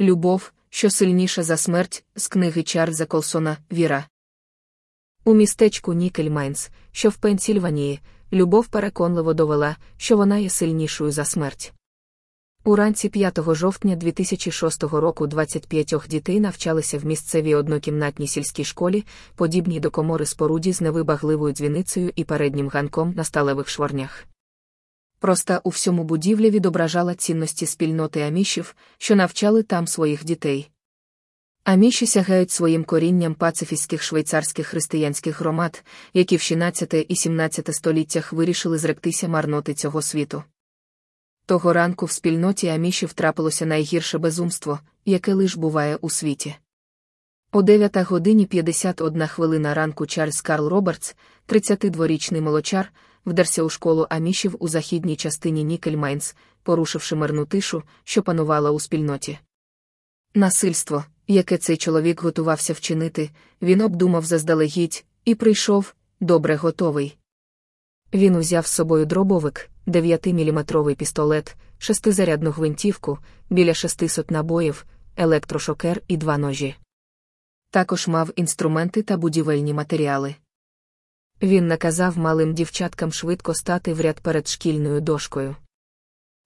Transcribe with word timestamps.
Любов, 0.00 0.52
що 0.70 0.90
сильніша 0.90 1.42
за 1.42 1.56
смерть, 1.56 2.04
з 2.16 2.28
книги 2.28 2.62
Чарльза 2.62 3.06
Колсона 3.06 3.56
Віра. 3.72 4.06
У 5.24 5.34
містечку 5.34 5.92
Нікельмайнс, 5.92 6.70
що 6.92 7.08
в 7.08 7.16
Пенсільванії, 7.16 8.00
любов 8.32 8.66
переконливо 8.66 9.34
довела, 9.34 9.76
що 9.96 10.16
вона 10.16 10.38
є 10.38 10.50
сильнішою 10.50 11.12
за 11.12 11.24
смерть. 11.24 11.72
Уранці 12.64 13.08
5 13.08 13.38
жовтня 13.54 13.96
2006 13.96 14.82
року 14.82 15.26
25 15.26 15.94
дітей 16.08 16.40
навчалися 16.40 16.98
в 16.98 17.06
місцевій 17.06 17.54
однокімнатній 17.54 18.28
сільській 18.28 18.64
школі, 18.64 19.04
подібній 19.34 19.80
до 19.80 19.90
комори 19.90 20.26
споруді 20.26 20.72
з 20.72 20.80
невибагливою 20.80 21.54
дзвіницею 21.54 22.12
і 22.16 22.24
переднім 22.24 22.68
ганком 22.68 23.14
на 23.16 23.24
сталевих 23.24 23.68
шворнях. 23.68 24.26
Проста 25.18 25.60
у 25.64 25.68
всьому 25.68 26.04
будівлі 26.04 26.50
відображала 26.50 27.14
цінності 27.14 27.66
спільноти 27.66 28.20
амішів, 28.20 28.76
що 28.98 29.16
навчали 29.16 29.62
там 29.62 29.86
своїх 29.86 30.24
дітей. 30.24 30.70
Аміші 31.64 32.06
сягають 32.06 32.50
своїм 32.50 32.84
корінням 32.84 33.34
пацифістських 33.34 34.02
швейцарських 34.02 34.66
християнських 34.66 35.40
громад, 35.40 35.84
які 36.14 36.36
в 36.36 36.40
16 36.40 36.94
і 37.08 37.16
17 37.16 37.74
століттях 37.74 38.32
вирішили 38.32 38.78
зректися 38.78 39.28
марноти 39.28 39.74
цього 39.74 40.02
світу. 40.02 40.42
Того 41.46 41.72
ранку 41.72 42.06
в 42.06 42.10
спільноті 42.10 42.68
амішів 42.68 43.12
трапилося 43.12 43.66
найгірше 43.66 44.18
безумство, 44.18 44.80
яке 45.04 45.34
лиш 45.34 45.56
буває 45.56 45.96
у 45.96 46.10
світі. 46.10 46.56
О 47.52 47.62
9 47.62 47.96
годині 47.96 48.46
51 48.46 49.26
хвилина 49.26 49.74
ранку 49.74 50.06
Чарльз 50.06 50.40
Карл 50.40 50.68
Робертс, 50.68 51.16
32-річний 51.48 52.40
молочар, 52.40 52.92
вдерся 53.26 53.62
у 53.62 53.68
школу 53.68 54.06
амішів 54.10 54.56
у 54.58 54.68
західній 54.68 55.16
частині 55.16 55.64
Нікельмайнс, 55.64 56.36
порушивши 56.62 57.16
мирну 57.16 57.46
тишу, 57.46 57.82
що 58.04 58.22
панувала 58.22 58.70
у 58.70 58.80
спільноті. 58.80 59.38
Насильство, 60.34 61.04
яке 61.26 61.58
цей 61.58 61.76
чоловік 61.76 62.22
готувався 62.22 62.72
вчинити, 62.72 63.30
він 63.62 63.80
обдумав 63.80 64.24
заздалегідь 64.24 65.04
і 65.24 65.34
прийшов, 65.34 65.94
добре 66.20 66.56
готовий. 66.56 67.16
Він 68.14 68.36
узяв 68.36 68.66
з 68.66 68.70
собою 68.70 69.06
дробовик, 69.06 69.70
9-мм 69.86 70.94
пістолет, 70.94 71.56
шестизарядну 71.78 72.50
гвинтівку, 72.50 73.18
біля 73.50 73.74
600 73.74 74.30
набоїв, 74.30 74.86
електрошокер 75.16 76.02
і 76.08 76.16
два 76.16 76.38
ножі. 76.38 76.74
Також 77.70 78.08
мав 78.08 78.30
інструменти 78.36 79.02
та 79.02 79.16
будівельні 79.16 79.74
матеріали. 79.74 80.34
Він 81.42 81.66
наказав 81.66 82.18
малим 82.18 82.54
дівчаткам 82.54 83.12
швидко 83.12 83.54
стати 83.54 83.94
в 83.94 84.00
ряд 84.00 84.20
перед 84.20 84.48
шкільною 84.48 85.00
дошкою. 85.00 85.56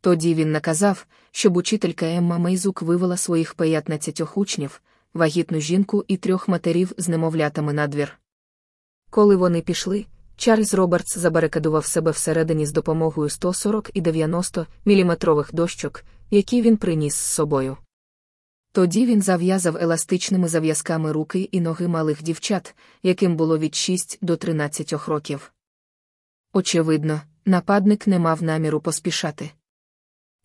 Тоді 0.00 0.34
він 0.34 0.52
наказав, 0.52 1.06
щоб 1.30 1.56
учителька 1.56 2.06
Емма 2.06 2.38
Мейзук 2.38 2.82
вивела 2.82 3.16
своїх 3.16 3.54
15 3.54 4.22
учнів, 4.34 4.82
вагітну 5.14 5.60
жінку 5.60 6.04
і 6.08 6.16
трьох 6.16 6.48
матерів 6.48 6.92
з 6.98 7.08
немовлятами 7.08 7.72
на 7.72 7.86
двір. 7.86 8.18
Коли 9.10 9.36
вони 9.36 9.60
пішли, 9.60 10.06
Чарльз 10.36 10.74
Робертс 10.74 11.18
забарикадував 11.18 11.84
себе 11.84 12.10
всередині 12.10 12.66
з 12.66 12.72
допомогою 12.72 13.30
140 13.30 13.90
і 13.94 14.00
90 14.00 14.66
міліметрових 14.84 15.54
дощок, 15.54 16.04
які 16.30 16.62
він 16.62 16.76
приніс 16.76 17.14
з 17.14 17.32
собою. 17.32 17.76
Тоді 18.74 19.06
він 19.06 19.22
зав'язав 19.22 19.76
еластичними 19.76 20.48
зав'язками 20.48 21.12
руки 21.12 21.48
і 21.52 21.60
ноги 21.60 21.88
малих 21.88 22.22
дівчат, 22.22 22.74
яким 23.02 23.36
було 23.36 23.58
від 23.58 23.74
6 23.74 24.18
до 24.22 24.36
13 24.36 25.08
років. 25.08 25.52
Очевидно, 26.52 27.20
нападник 27.44 28.06
не 28.06 28.18
мав 28.18 28.42
наміру 28.42 28.80
поспішати. 28.80 29.50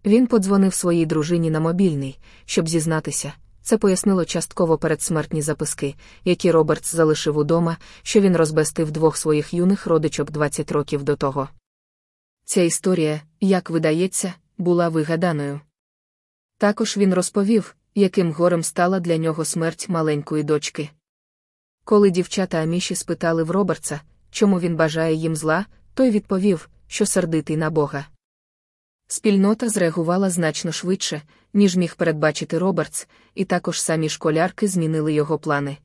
Він 0.06 0.28
подзвонив 0.28 0.74
своїй 0.74 1.06
дружині 1.06 1.50
на 1.52 1.60
мобільний, 1.60 2.20
щоб 2.46 2.70
зізнатися. 2.70 3.34
Це 3.62 3.78
пояснило 3.78 4.26
частково 4.26 4.78
передсмертні 4.78 5.42
записки, 5.42 5.96
які 6.26 6.52
Робертс 6.52 6.96
залишив 6.96 7.38
удома, 7.38 7.78
що 8.04 8.22
він 8.22 8.36
розбестив 8.36 8.92
двох 8.92 9.18
своїх 9.18 9.54
юних 9.54 9.88
родичок 9.88 10.32
20 10.32 10.72
років 10.72 11.04
до 11.04 11.16
того. 11.16 11.50
Ця 12.46 12.62
історія, 12.62 13.22
як 13.42 13.70
видається, 13.70 14.34
була 14.58 14.90
вигаданою. 14.90 15.62
Також 16.58 16.98
він 16.98 17.14
розповів, 17.14 17.76
яким 17.96 18.32
горем 18.32 18.64
стала 18.64 19.00
для 19.00 19.18
нього 19.18 19.46
смерть 19.46 19.90
маленької 19.90 20.44
дочки. 20.44 20.90
Коли 21.84 22.10
дівчата 22.10 22.58
Аміші 22.58 22.96
спитали 22.96 23.44
в 23.44 23.52
Робертса, 23.52 24.02
чому 24.32 24.60
він 24.60 24.76
бажає 24.76 25.16
їм 25.16 25.36
зла, 25.36 25.66
той 25.94 26.12
відповів, 26.12 26.70
що 26.88 27.06
сердитий 27.06 27.58
на 27.58 27.70
Бога. 27.70 28.06
Спільнота 29.08 29.70
зреагувала 29.70 30.30
значно 30.30 30.72
швидше, 30.72 31.22
ніж 31.54 31.76
міг 31.76 31.96
передбачити 31.96 32.58
Робертс, 32.58 33.08
і 33.36 33.46
також 33.46 33.82
самі 33.82 34.10
школярки 34.10 34.68
змінили 34.68 35.14
його 35.14 35.40
плани. 35.40 35.78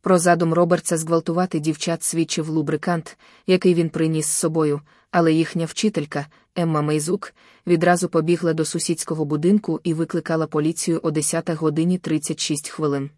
Про 0.00 0.18
задум 0.18 0.54
Робертса 0.54 0.96
зґвалтувати 0.98 1.60
дівчат 1.60 2.02
свідчив 2.02 2.48
лубрикант, 2.48 3.18
який 3.46 3.74
він 3.74 3.90
приніс 3.90 4.26
з 4.26 4.32
собою, 4.32 4.80
але 5.10 5.32
їхня 5.32 5.64
вчителька, 5.64 6.26
Емма 6.56 6.82
Мейзук, 6.82 7.34
відразу 7.66 8.08
побігла 8.08 8.52
до 8.52 8.64
сусідського 8.64 9.24
будинку 9.24 9.80
і 9.84 9.94
викликала 9.94 10.46
поліцію 10.46 11.00
о 11.02 11.10
10 11.10 11.50
годині 11.50 11.98
36 11.98 12.68
хвилин. 12.68 13.10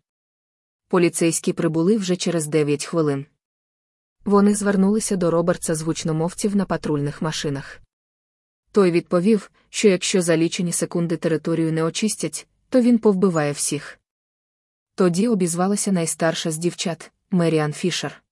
Поліцейські 0.89 1.53
прибули 1.53 1.97
вже 1.97 2.17
через 2.17 2.47
9 2.47 2.85
хвилин. 2.85 3.27
Вони 4.25 4.55
звернулися 4.55 5.17
до 5.17 5.31
Робертса 5.31 5.75
з 5.75 5.83
гучномовців 5.83 6.57
на 6.57 6.65
патрульних 6.65 7.23
машинах. 7.23 7.81
Той 8.73 8.91
відповів, 8.91 9.51
що 9.69 9.89
якщо 9.89 10.23
за 10.23 10.37
лічені 10.37 10.73
секунди 10.73 11.17
територію 11.17 11.73
не 11.73 11.83
очистять, 11.85 12.49
то 12.69 12.81
він 12.81 12.99
повбиває 12.99 13.53
всіх. 13.53 13.99
Тоді 14.95 15.29
обізвалася 15.29 15.93
найстарша 15.93 16.51
з 16.51 16.59
дівчат 16.59 17.13
Меріан 17.31 17.73
Фішер. 17.73 18.23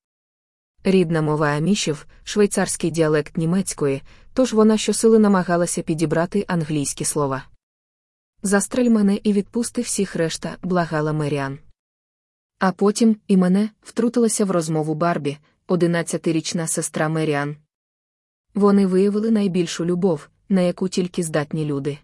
Рідна 0.88 1.22
мова 1.22 1.48
амішів, 1.48 2.06
швейцарський 2.24 2.90
діалект 2.90 3.36
німецької, 3.36 4.02
тож 4.32 4.52
вона 4.52 4.78
щосили 4.78 5.18
намагалася 5.18 5.82
підібрати 5.82 6.44
англійські 6.48 7.04
слова. 7.04 7.44
Застрель 8.42 8.90
мене 8.90 9.20
і 9.22 9.32
відпусти 9.32 9.82
всіх 9.82 10.16
решта, 10.16 10.56
благала 10.62 11.12
Меріан. 11.12 11.58
А 12.58 12.72
потім 12.72 13.16
і 13.26 13.36
мене 13.36 13.70
втрутилася 13.82 14.44
в 14.44 14.50
розмову 14.50 14.94
Барбі, 14.94 15.38
одинадцятирічна 15.66 16.66
сестра 16.66 17.08
Меріан. 17.08 17.56
Вони 18.54 18.86
виявили 18.86 19.30
найбільшу 19.30 19.84
любов, 19.84 20.28
на 20.48 20.60
яку 20.60 20.88
тільки 20.88 21.22
здатні 21.22 21.64
люди. 21.64 21.98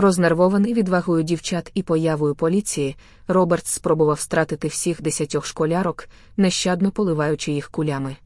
Рознервований 0.00 0.74
відвагою 0.74 1.22
дівчат 1.22 1.70
і 1.74 1.82
появою 1.82 2.34
поліції, 2.34 2.96
Роберт 3.28 3.66
спробував 3.66 4.20
стратити 4.20 4.68
всіх 4.68 5.02
десятьох 5.02 5.46
школярок, 5.46 6.08
нещадно 6.36 6.90
поливаючи 6.90 7.52
їх 7.52 7.70
кулями. 7.70 8.16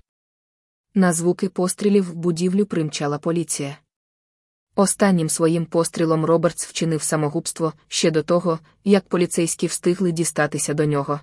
На 0.95 1.13
звуки 1.13 1.49
пострілів 1.49 2.11
в 2.11 2.15
будівлю 2.15 2.67
примчала 2.67 3.19
поліція. 3.19 3.77
Останнім 4.77 5.29
своїм 5.29 5.67
пострілом 5.67 6.25
Робертс 6.25 6.67
вчинив 6.67 7.03
самогубство 7.03 7.73
ще 7.89 8.11
до 8.11 8.23
того, 8.23 8.59
як 8.85 9.09
поліцейські 9.09 9.67
встигли 9.67 10.13
дістатися 10.13 10.75
до 10.75 10.85
нього. 10.85 11.21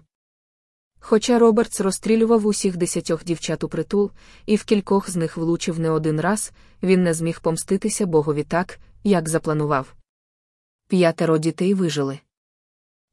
Хоча 1.00 1.40
Робертс 1.40 1.82
розстрілював 1.82 2.48
усіх 2.48 2.78
десятьох 2.78 3.24
дівчат 3.24 3.64
у 3.64 3.70
притул, 3.70 4.12
і 4.46 4.56
в 4.56 4.64
кількох 4.64 5.10
з 5.10 5.16
них 5.16 5.38
влучив 5.38 5.80
не 5.80 5.90
один 5.90 6.22
раз, 6.22 6.52
він 6.84 7.04
не 7.04 7.14
зміг 7.14 7.42
помститися 7.42 8.06
Богові 8.06 8.44
так, 8.44 8.80
як 9.04 9.30
запланував. 9.30 9.96
П'ятеро 10.92 11.38
дітей 11.38 11.74
вижили. 11.74 12.20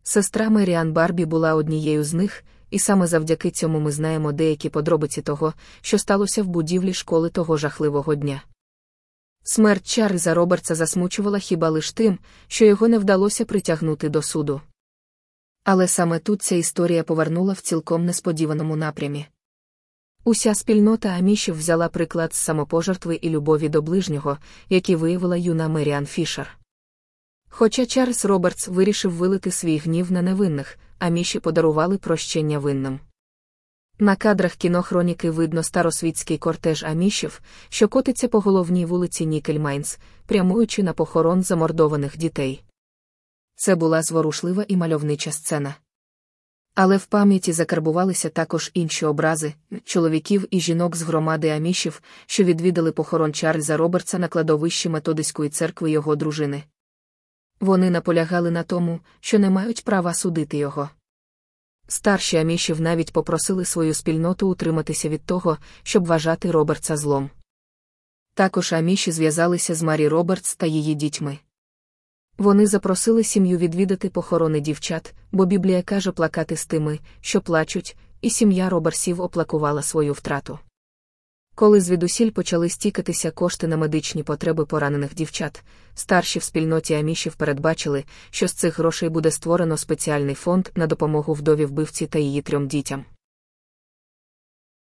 Сестра 0.03 0.50
Меріан 0.50 0.93
Барбі 0.93 1.25
була 1.25 1.55
однією 1.55 2.05
з 2.05 2.15
них, 2.15 2.44
і 2.71 2.78
саме 2.78 3.06
завдяки 3.06 3.50
цьому 3.50 3.81
ми 3.81 3.93
знаємо 3.93 4.33
деякі 4.33 4.69
подробиці 4.69 5.22
того, 5.22 5.55
що 5.81 5.99
сталося 5.99 6.43
в 6.43 6.47
будівлі 6.47 6.94
школи 6.94 7.31
того 7.31 7.56
жахливого 7.56 8.15
дня. 8.15 8.43
Смерть 9.43 9.87
Чарльза 9.87 10.34
Робертса 10.34 10.75
засмучувала 10.75 11.39
хіба 11.39 11.69
лиш 11.69 11.93
тим, 11.93 12.19
що 12.49 12.65
його 12.65 12.89
не 12.89 12.99
вдалося 12.99 13.44
притягнути 13.44 14.09
до 14.09 14.22
суду. 14.22 14.60
Але 15.65 15.89
саме 15.89 16.19
тут 16.19 16.42
ця 16.42 16.54
історія 16.54 17.03
повернула 17.03 17.53
в 17.53 17.60
цілком 17.60 18.04
несподіваному 18.04 18.77
напрямі. 18.77 19.27
Уся 20.24 20.54
спільнота 20.54 21.09
амішів 21.09 21.59
взяла 21.59 21.89
приклад 21.89 22.34
з 22.34 22.39
самопожертви 22.39 23.15
і 23.15 23.31
любові 23.31 23.69
до 23.69 23.83
ближнього, 23.83 24.39
які 24.69 24.97
виявила 24.97 25.36
юна 25.36 25.69
Меріан 25.69 26.07
Фішер. 26.07 26.58
Хоча 27.48 27.86
Чарльз 27.86 28.24
Робертс 28.24 28.68
вирішив 28.68 29.12
вилити 29.12 29.50
свій 29.50 29.78
гнів 29.78 30.12
на 30.12 30.22
невинних, 30.22 30.78
аміші 30.98 31.41
подарували 31.41 31.98
прощення 31.98 32.59
винним. 32.59 33.00
На 34.00 34.16
кадрах 34.16 34.54
кінохроніки 34.56 35.30
видно 35.30 35.62
старосвітський 35.62 36.39
кортеж 36.39 36.84
амішів, 36.84 37.41
що 37.68 37.89
котиться 37.89 38.28
по 38.28 38.41
головній 38.41 38.86
вулиці 38.86 39.27
Нікельмайнс, 39.27 39.98
прямуючи 40.27 40.83
на 40.83 40.92
похорон 40.92 41.42
замордованих 41.42 42.16
дітей. 42.16 42.65
Це 43.56 43.74
була 43.74 44.03
зворушлива 44.03 44.65
і 44.68 44.77
мальовнича 44.77 45.33
сцена. 45.33 45.74
Але 46.74 46.97
в 46.97 47.06
пам'яті 47.06 47.53
закарбувалися 47.53 48.28
також 48.28 48.71
інші 48.74 49.06
образи 49.06 49.54
чоловіків 49.84 50.47
і 50.50 50.60
жінок 50.60 50.97
з 50.97 51.03
громади 51.03 51.48
амішів, 51.48 52.03
що 52.27 52.45
відвідали 52.45 52.92
похорон 52.92 53.34
Чарльза 53.34 53.77
Робертса 53.77 54.18
на 54.18 54.28
кладовищі 54.28 54.89
методистської 54.89 55.50
церкви 55.50 55.91
його 55.91 56.16
дружини. 56.16 56.62
Вони 57.60 57.91
наполягали 57.91 58.51
на 58.51 58.63
тому, 58.63 59.01
що 59.21 59.39
не 59.39 59.51
мають 59.51 59.84
права 59.84 60.15
судити 60.15 60.57
його. 60.57 60.91
Старші 61.89 62.37
амішів 62.37 62.81
навіть 62.81 63.13
попросили 63.13 63.65
свою 63.65 63.95
спільноту 63.95 64.51
утриматися 64.51 65.09
від 65.09 65.25
того, 65.25 65.59
щоб 65.83 66.07
вважати 66.07 66.51
Робертса 66.51 66.97
злом. 66.97 67.31
Також 68.34 68.72
аміші 68.72 69.13
зв'язалися 69.13 69.75
з 69.75 69.83
Марі 69.83 70.09
Робертс 70.09 70.57
та 70.57 70.66
її 70.66 70.95
дітьми. 70.95 71.39
Вони 72.39 72.66
запросили 72.66 73.25
сім'ю 73.25 73.59
відвідати 73.59 74.10
похорони 74.10 74.60
дівчат, 74.60 75.15
бо 75.33 75.45
Біблія 75.45 75.83
каже 75.83 76.13
плакати 76.13 76.57
з 76.57 76.66
тими, 76.66 76.99
що 77.21 77.41
плачуть, 77.41 77.97
і 78.21 78.31
сім'я 78.31 78.69
Робертсів 78.68 79.21
оплакувала 79.21 79.83
свою 79.83 80.13
втрату. 80.13 80.59
Коли 81.59 81.81
звідусіль 81.81 82.31
почали 82.31 82.69
стікатися 82.69 83.31
кошти 83.31 83.66
на 83.66 83.77
медичні 83.77 84.22
потреби 84.22 84.66
поранених 84.66 85.15
дівчат, 85.15 85.65
старші 85.95 86.39
в 86.39 86.43
спільноті 86.43 86.95
амішів 86.95 87.34
передбачили, 87.34 88.05
що 88.31 88.49
з 88.49 88.53
цих 88.53 88.78
грошей 88.78 89.09
буде 89.09 89.31
створено 89.31 89.77
спеціальний 89.77 90.34
фонд 90.34 90.69
на 90.75 90.87
допомогу 90.87 91.33
вдові 91.33 91.65
вбивці 91.65 92.07
та 92.07 92.19
її 92.19 92.43
трьом 92.43 92.69
дітям. 92.69 93.05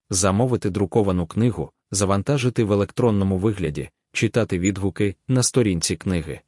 Замовити 0.10 0.70
друковану 0.70 1.28
книгу, 1.28 1.72
завантажити 1.92 2.64
в 2.64 2.72
електронному 2.72 3.38
вигляді, 3.38 3.90
читати 4.12 4.60
відгуки 4.60 5.16
на 5.28 5.44
сторінці 5.44 5.96
книги. 5.96 6.42